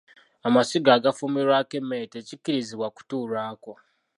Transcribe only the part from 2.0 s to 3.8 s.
tekikkirizibwa kutuulwako.